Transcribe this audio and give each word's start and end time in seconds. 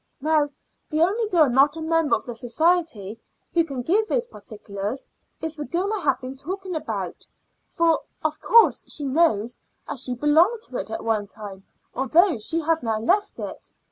Now 0.19 0.49
the 0.89 0.99
only 0.99 1.29
girl 1.29 1.47
not 1.47 1.77
a 1.77 1.81
member 1.81 2.15
of 2.15 2.25
the 2.25 2.33
society 2.33 3.19
who 3.53 3.63
can 3.63 3.83
give 3.83 4.07
those 4.07 4.25
particulars 4.25 5.07
is 5.41 5.55
the 5.55 5.63
girl 5.65 5.93
I 5.93 5.99
have 5.99 6.19
been 6.19 6.35
talking 6.35 6.73
about; 6.75 7.27
for, 7.69 7.99
of 8.25 8.41
course, 8.41 8.81
she 8.87 9.03
knows, 9.05 9.59
as 9.87 10.01
she 10.01 10.15
belonged 10.15 10.63
to 10.63 10.77
it 10.77 10.89
at 10.89 11.03
one 11.03 11.27
time 11.27 11.65
although 11.93 12.39
she 12.39 12.61
has 12.61 12.81
now 12.81 12.97
left 12.99 13.39
it. 13.39 13.69